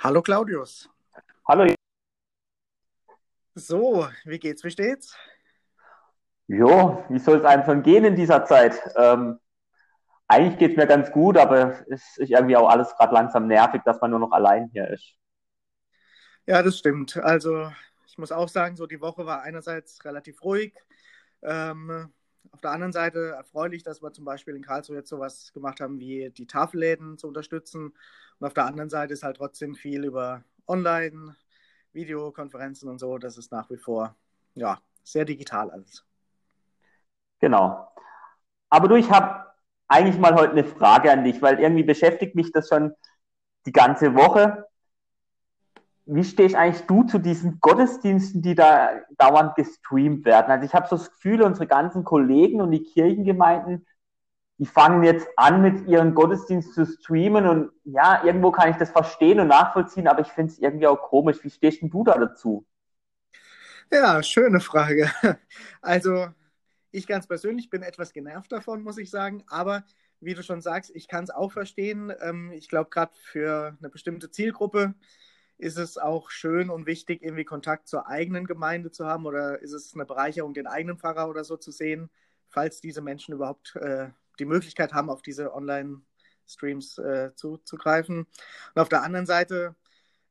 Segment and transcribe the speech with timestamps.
[0.00, 0.88] Hallo Claudius.
[1.48, 1.74] Hallo.
[3.56, 5.16] So, wie geht's, wie steht's?
[6.46, 8.80] Jo, wie soll es einem schon gehen in dieser Zeit?
[8.94, 9.40] Ähm,
[10.28, 14.00] eigentlich geht's mir ganz gut, aber es ist irgendwie auch alles gerade langsam nervig, dass
[14.00, 15.16] man nur noch allein hier ist.
[16.46, 17.16] Ja, das stimmt.
[17.16, 17.68] Also
[18.06, 20.74] ich muss auch sagen, so die Woche war einerseits relativ ruhig.
[21.42, 22.12] Ähm,
[22.52, 26.00] auf der anderen Seite erfreulich, dass wir zum Beispiel in Karlsruhe jetzt sowas gemacht haben,
[26.00, 27.92] wie die Tafelläden zu unterstützen.
[28.38, 31.36] Und auf der anderen Seite ist halt trotzdem viel über Online,
[31.92, 33.18] Videokonferenzen und so.
[33.18, 34.14] Das ist nach wie vor
[34.54, 36.04] ja, sehr digital alles.
[37.40, 37.88] Genau.
[38.70, 39.46] Aber du, ich habe
[39.86, 42.94] eigentlich mal heute eine Frage an dich, weil irgendwie beschäftigt mich das schon
[43.66, 44.66] die ganze Woche.
[46.10, 50.50] Wie stehst eigentlich du zu diesen Gottesdiensten, die da dauernd gestreamt werden?
[50.50, 53.86] Also ich habe so das Gefühl, unsere ganzen Kollegen und die Kirchengemeinden,
[54.56, 58.90] die fangen jetzt an, mit ihren Gottesdienst zu streamen und ja, irgendwo kann ich das
[58.90, 61.44] verstehen und nachvollziehen, aber ich finde es irgendwie auch komisch.
[61.44, 62.66] Wie stehst denn du da dazu?
[63.92, 65.10] Ja, schöne Frage.
[65.82, 66.28] Also
[66.90, 69.84] ich ganz persönlich bin etwas genervt davon, muss ich sagen, aber
[70.20, 72.12] wie du schon sagst, ich kann es auch verstehen.
[72.20, 74.94] Ähm, ich glaube, gerade für eine bestimmte Zielgruppe
[75.58, 79.72] ist es auch schön und wichtig, irgendwie Kontakt zur eigenen Gemeinde zu haben oder ist
[79.72, 82.10] es eine Bereicherung, den eigenen Pfarrer oder so zu sehen,
[82.48, 88.18] falls diese Menschen überhaupt äh, die Möglichkeit haben, auf diese Online-Streams äh, zuzugreifen.
[88.18, 89.74] Und auf der anderen Seite,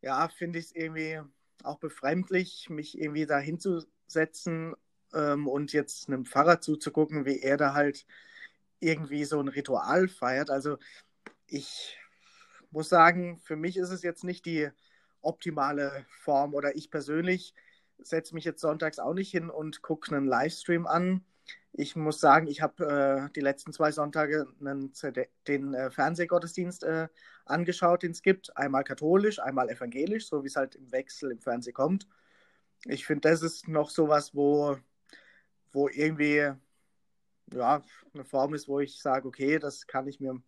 [0.02, 1.20] ja, finde ich es irgendwie
[1.62, 4.76] auch befremdlich, mich irgendwie da hinzusetzen
[5.14, 8.06] ähm, und jetzt einem Pfarrer zuzugucken, wie er da halt
[8.80, 10.50] irgendwie so ein Ritual feiert.
[10.50, 10.78] Also
[11.48, 11.98] ich
[12.72, 14.70] muss sagen, für mich ist es jetzt nicht die
[15.28, 17.54] optimale Form oder ich persönlich
[18.00, 21.26] setze mich jetzt sonntags auch nicht hin und gucke einen Livestream an.
[21.74, 24.92] Ich muss sagen, ich habe äh, die letzten zwei Sonntage einen,
[25.48, 27.08] den äh, Fernsehgottesdienst äh,
[27.46, 28.56] angeschaut, den es gibt.
[28.58, 32.08] Einmal katholisch, einmal evangelisch, so wie es halt im Wechsel im Fernsehen kommt.
[32.86, 34.78] Ich finde, das ist noch sowas, wo
[35.78, 36.52] wo irgendwie
[37.54, 37.82] ja,
[38.14, 40.42] eine Form ist, wo ich sage, okay, das kann ich mir,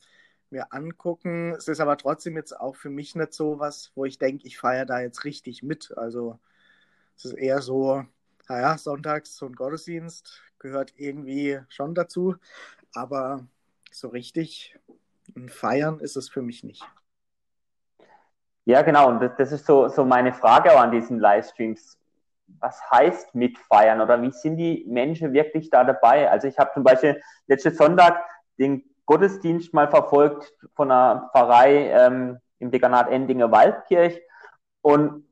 [0.52, 1.54] mir angucken.
[1.56, 4.58] Es ist aber trotzdem jetzt auch für mich nicht so was, wo ich denke, ich
[4.58, 5.94] feiere da jetzt richtig mit.
[5.98, 6.40] Also
[7.18, 8.06] es ist eher so,
[8.48, 12.36] naja, sonntags so ein Gottesdienst gehört irgendwie schon dazu,
[12.94, 13.48] aber
[13.92, 14.78] so richtig
[15.36, 16.84] ein Feiern ist es für mich nicht.
[18.66, 19.09] Ja, genau.
[19.09, 22.00] Und das, das ist so, so meine Frage auch an diesen Livestreams
[22.59, 26.30] was heißt mitfeiern oder wie sind die Menschen wirklich da dabei?
[26.30, 28.24] Also ich habe zum Beispiel letzten Sonntag
[28.58, 34.22] den Gottesdienst mal verfolgt von einer Pfarrei ähm, im Dekanat Endinger Waldkirch
[34.81, 35.25] und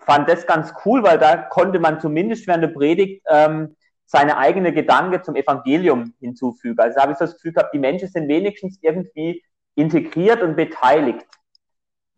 [0.00, 4.74] fand das ganz cool, weil da konnte man zumindest während der Predigt ähm, seine eigene
[4.74, 6.78] Gedanke zum Evangelium hinzufügen.
[6.78, 9.42] Also da habe ich so das Gefühl gehabt, die Menschen sind wenigstens irgendwie
[9.76, 11.26] integriert und beteiligt.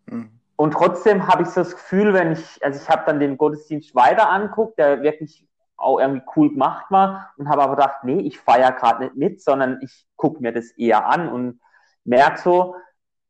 [0.07, 0.41] Mhm.
[0.57, 3.95] Und trotzdem habe ich so das Gefühl, wenn ich, also ich habe dann den Gottesdienst
[3.95, 5.47] weiter anguckt, der wirklich
[5.85, 9.43] auch irgendwie cool gemacht war und habe aber gedacht, nee, ich feiere gerade nicht mit,
[9.43, 11.61] sondern ich gucke mir das eher an und
[12.05, 12.77] merke so,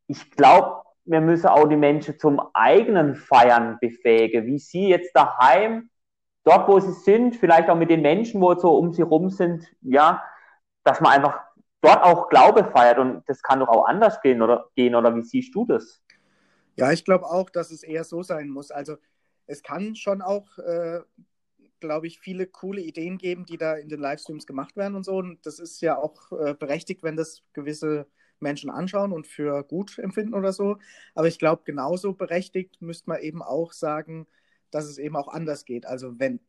[0.07, 5.91] ich glaube, wir müssen auch die Menschen zum eigenen Feiern befähigen, wie sie jetzt daheim,
[6.45, 9.67] dort wo sie sind, vielleicht auch mit den Menschen, wo so um sie rum sind,
[9.83, 10.23] ja,
[10.85, 11.41] dass man einfach
[11.81, 15.23] dort auch Glaube feiert und das kann doch auch anders gehen oder gehen oder wie
[15.23, 16.03] siehst du das?
[16.77, 18.71] Ja, ich glaube auch, dass es eher so sein muss.
[18.71, 18.97] Also
[19.47, 21.01] es kann schon auch, äh,
[21.81, 25.17] glaube ich, viele coole Ideen geben, die da in den Livestreams gemacht werden und so.
[25.17, 28.07] Und das ist ja auch äh, berechtigt, wenn das gewisse
[28.41, 30.79] Menschen anschauen und für gut empfinden oder so.
[31.15, 34.27] Aber ich glaube, genauso berechtigt müsste man eben auch sagen,
[34.71, 35.87] dass es eben auch anders geht.
[35.87, 36.41] Also wenn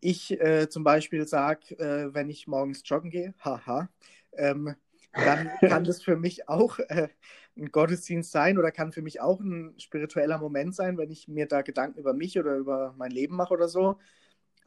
[0.00, 3.88] ich äh, zum Beispiel sage, äh, wenn ich morgens joggen gehe, haha,
[4.32, 4.74] ähm,
[5.12, 7.08] dann kann das für mich auch äh,
[7.56, 11.46] ein Gottesdienst sein oder kann für mich auch ein spiritueller Moment sein, wenn ich mir
[11.46, 13.98] da Gedanken über mich oder über mein Leben mache oder so.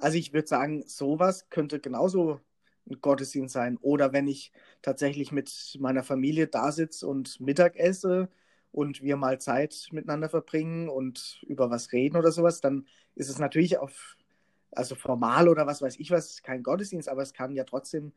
[0.01, 2.41] Also ich würde sagen, sowas könnte genauso
[2.89, 3.77] ein Gottesdienst sein.
[3.81, 4.51] Oder wenn ich
[4.81, 8.29] tatsächlich mit meiner Familie da sitze und Mittag esse
[8.71, 13.37] und wir mal Zeit miteinander verbringen und über was reden oder sowas, dann ist es
[13.39, 14.17] natürlich auf,
[14.71, 18.13] also formal oder was weiß ich was, kein Gottesdienst, aber es kann ja trotzdem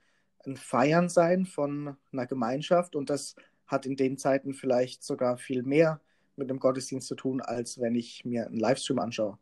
[0.47, 3.37] ein Feiern sein von einer Gemeinschaft und das
[3.67, 6.01] hat in den Zeiten vielleicht sogar viel mehr
[6.37, 9.39] mit dem Gottesdienst zu tun, als wenn ich mir einen Livestream anschaue.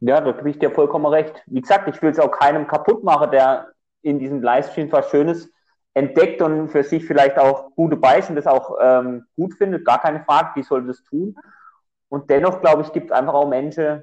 [0.00, 1.42] Ja, da gebe ich dir vollkommen recht.
[1.46, 3.72] Wie gesagt, ich will es auch keinem kaputt machen, der
[4.02, 5.50] in diesem Livestream was Schönes
[5.94, 9.84] entdeckt und für sich vielleicht auch gute Beispiele das auch ähm, gut findet.
[9.84, 11.34] Gar keine Frage, die soll das tun.
[12.08, 14.02] Und dennoch, glaube ich, gibt es einfach auch Menschen,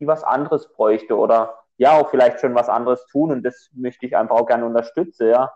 [0.00, 4.06] die was anderes bräuchte oder ja auch vielleicht schon was anderes tun und das möchte
[4.06, 5.52] ich einfach auch gerne unterstützen, ja.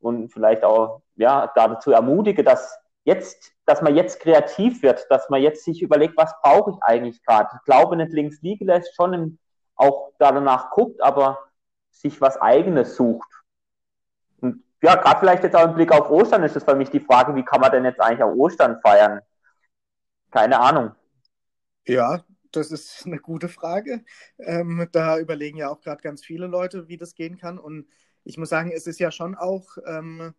[0.00, 5.40] Und vielleicht auch, ja, dazu ermutige, dass jetzt, dass man jetzt kreativ wird, dass man
[5.40, 7.48] jetzt sich überlegt, was brauche ich eigentlich gerade.
[7.64, 9.38] Glaube nicht links liegen lässt, schon im,
[9.76, 11.38] auch danach guckt, aber
[11.90, 13.28] sich was Eigenes sucht.
[14.40, 17.00] Und ja, gerade vielleicht jetzt auch im Blick auf Ostern ist es für mich die
[17.00, 19.20] Frage, wie kann man denn jetzt eigentlich auch Ostern feiern?
[20.30, 20.92] Keine Ahnung.
[21.86, 24.04] Ja, das ist eine gute Frage.
[24.38, 27.58] Ähm, da überlegen ja auch gerade ganz viele Leute, wie das gehen kann.
[27.58, 27.86] Und
[28.24, 30.34] ich muss sagen, es ist ja schon auch ähm,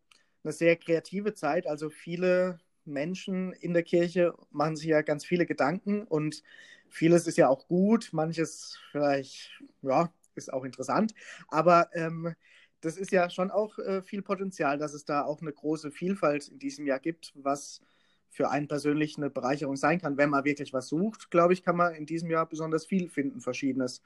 [0.45, 1.67] eine sehr kreative Zeit.
[1.67, 6.43] Also viele Menschen in der Kirche machen sich ja ganz viele Gedanken und
[6.89, 11.13] vieles ist ja auch gut, manches vielleicht, ja, ist auch interessant.
[11.47, 12.35] Aber ähm,
[12.81, 16.47] das ist ja schon auch äh, viel Potenzial, dass es da auch eine große Vielfalt
[16.49, 17.81] in diesem Jahr gibt, was
[18.29, 20.17] für einen persönlich eine Bereicherung sein kann.
[20.17, 23.41] Wenn man wirklich was sucht, glaube ich, kann man in diesem Jahr besonders viel finden,
[23.41, 24.01] Verschiedenes.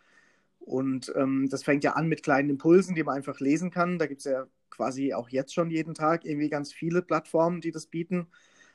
[0.59, 3.97] Und ähm, das fängt ja an mit kleinen Impulsen, die man einfach lesen kann.
[3.97, 4.45] Da gibt es ja
[4.79, 8.27] quasi auch jetzt schon jeden Tag irgendwie ganz viele Plattformen, die das bieten.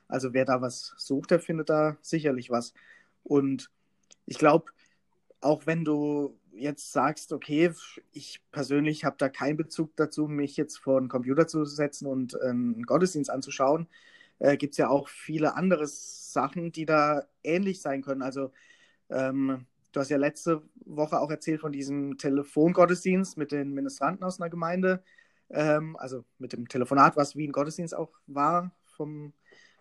[0.07, 2.75] Also wer da was sucht, der findet da sicherlich was.
[3.23, 3.71] Und
[4.27, 4.67] ich glaube,
[5.41, 7.73] auch wenn du jetzt sagst, okay,
[8.13, 12.39] ich persönlich habe da keinen Bezug dazu, mich jetzt vor den Computer zu setzen und
[12.39, 13.89] einen Gottesdienst anzuschauen,
[14.41, 18.21] äh, gibt es ja auch viele andere Sachen, die da ähnlich sein können.
[18.21, 18.53] Also
[19.09, 24.39] ähm, du hast ja letzte Woche auch erzählt von diesem Telefongottesdienst mit den Ministranten aus
[24.39, 25.03] einer Gemeinde,
[25.55, 29.33] ähm, also mit dem Telefonat, was wie ein Gottesdienst auch war, vom,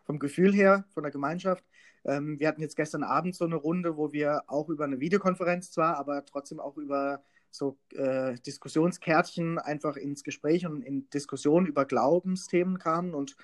[0.06, 1.64] vom Gefühl her, von der Gemeinschaft.
[2.06, 5.72] Ähm, wir hatten jetzt gestern Abend so eine Runde, wo wir auch über eine Videokonferenz
[5.72, 11.86] zwar, aber trotzdem auch über so äh, Diskussionskärtchen einfach ins Gespräch und in Diskussionen über
[11.86, 13.14] Glaubensthemen kamen.
[13.14, 13.36] Und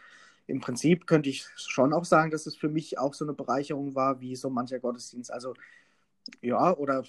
[0.47, 3.93] im Prinzip könnte ich schon auch sagen, dass es für mich auch so eine Bereicherung
[3.95, 5.31] war, wie so mancher Gottesdienst.
[5.31, 5.53] Also
[6.41, 7.03] ja, oder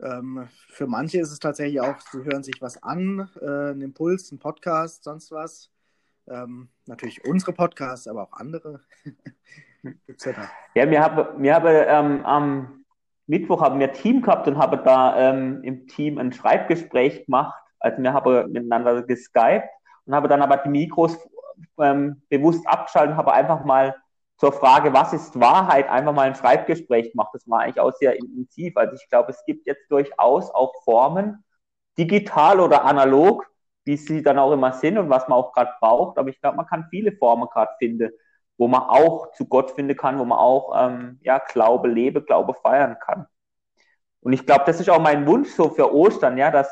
[0.00, 4.30] ähm, für manche ist es tatsächlich auch, sie hören sich was an, äh, einen Impuls,
[4.30, 5.70] einen Podcast, sonst was.
[6.26, 8.80] Ähm, natürlich unsere Podcasts, aber auch andere.
[10.74, 12.84] ja, wir haben, wir haben ähm, am
[13.26, 17.54] Mittwoch haben wir Team gehabt und haben da ähm, im Team ein Schreibgespräch gemacht.
[17.78, 19.68] Also wir haben miteinander geskypt
[20.04, 21.16] und haben dann aber die Mikros
[21.78, 23.94] ähm, bewusst abgeschaltet und haben einfach mal
[24.36, 27.30] zur Frage, was ist Wahrheit, einfach mal ein Schreibgespräch gemacht.
[27.32, 28.76] Das war eigentlich auch sehr intensiv.
[28.76, 31.44] Also ich glaube, es gibt jetzt durchaus auch Formen,
[31.96, 33.46] digital oder analog,
[33.84, 36.18] wie sie dann auch immer sind und was man auch gerade braucht.
[36.18, 38.10] Aber ich glaube, man kann viele Formen gerade finden,
[38.56, 42.54] wo man auch zu Gott finden kann, wo man auch ähm, ja, Glaube lebe, Glaube
[42.54, 43.26] feiern kann.
[44.20, 46.68] Und ich glaube, das ist auch mein Wunsch so für Ostern, ja, dass,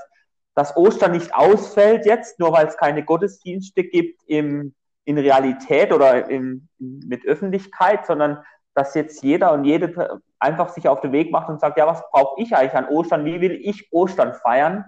[0.55, 6.29] dass Ostern nicht ausfällt jetzt, nur weil es keine Gottesdienste gibt im, in Realität oder
[6.29, 8.45] in, mit Öffentlichkeit, sondern
[8.75, 12.03] dass jetzt jeder und jede einfach sich auf den Weg macht und sagt, ja, was
[12.11, 13.25] brauche ich eigentlich an Ostern?
[13.25, 14.85] Wie will ich Ostern feiern?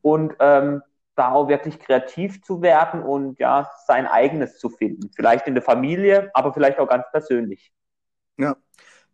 [0.00, 0.82] Und ähm,
[1.14, 5.10] da wirklich kreativ zu werden und ja, sein eigenes zu finden.
[5.14, 7.72] Vielleicht in der Familie, aber vielleicht auch ganz persönlich.
[8.38, 8.56] Ja,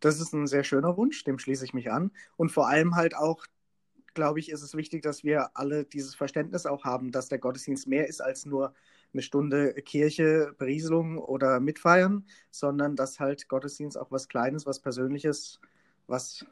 [0.00, 2.12] das ist ein sehr schöner Wunsch, dem schließe ich mich an.
[2.36, 3.44] Und vor allem halt auch,
[4.14, 7.88] glaube ich, ist es wichtig, dass wir alle dieses Verständnis auch haben, dass der Gottesdienst
[7.88, 8.74] mehr ist als nur
[9.12, 15.60] eine Stunde Kirche, Berieselung oder Mitfeiern, sondern dass halt Gottesdienst auch was Kleines, was Persönliches,
[16.06, 16.44] was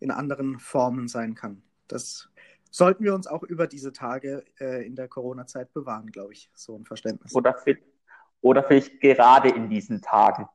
[0.00, 1.62] in anderen Formen sein kann.
[1.88, 2.28] Das
[2.70, 6.76] sollten wir uns auch über diese Tage äh, in der Corona-Zeit bewahren, glaube ich, so
[6.76, 7.34] ein Verständnis.
[7.34, 7.56] Oder,
[8.40, 10.48] oder vielleicht gerade in diesen Tagen.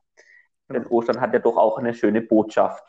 [0.68, 0.90] Denn genau.
[0.96, 2.84] Ostern hat ja doch auch eine schöne Botschaft.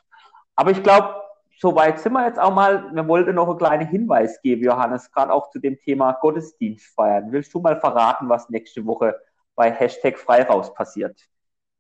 [0.56, 1.21] Aber ich glaube,
[1.62, 2.94] soweit sind wir jetzt auch mal.
[2.94, 7.32] Wir wollten noch einen kleinen Hinweis geben, Johannes, gerade auch zu dem Thema Gottesdienst feiern.
[7.32, 9.16] Willst du mal verraten, was nächste Woche
[9.56, 11.30] bei Hashtag frei raus passiert?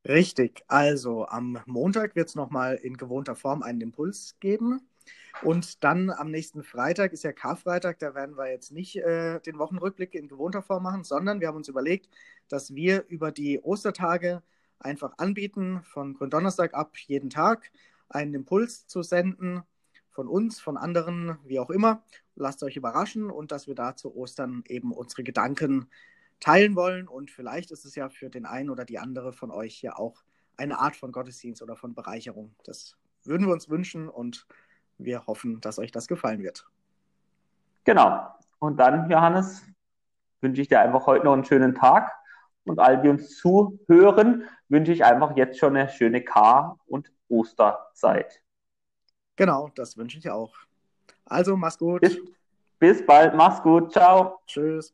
[0.07, 0.63] Richtig.
[0.67, 4.88] Also am Montag wird es nochmal in gewohnter Form einen Impuls geben.
[5.43, 9.57] Und dann am nächsten Freitag ist ja Karfreitag, da werden wir jetzt nicht äh, den
[9.57, 12.09] Wochenrückblick in gewohnter Form machen, sondern wir haben uns überlegt,
[12.50, 14.43] dass wir über die Ostertage
[14.77, 17.71] einfach anbieten, von Gründonnerstag ab jeden Tag
[18.12, 19.63] einen Impuls zu senden,
[20.12, 22.03] von uns, von anderen, wie auch immer.
[22.36, 25.88] Lasst euch überraschen und dass wir da zu Ostern eben unsere Gedanken
[26.39, 27.08] teilen wollen.
[27.08, 30.24] Und vielleicht ist es ja für den einen oder die andere von euch ja auch
[30.58, 32.53] eine Art von Gottesdienst oder von Bereicherung.
[32.65, 34.46] Das würden wir uns wünschen und
[34.98, 36.68] wir hoffen, dass euch das gefallen wird.
[37.84, 38.27] Genau.
[38.60, 39.65] Und dann, Johannes,
[40.41, 42.12] wünsche ich dir einfach heute noch einen schönen Tag.
[42.63, 48.41] Und all die uns zuhören, wünsche ich einfach jetzt schon eine schöne Kar- und Osterzeit.
[49.35, 50.53] Genau, das wünsche ich auch.
[51.25, 52.01] Also, mach's gut.
[52.01, 52.19] Bis,
[52.77, 53.91] bis bald, mach's gut.
[53.91, 54.39] Ciao.
[54.45, 54.93] Tschüss.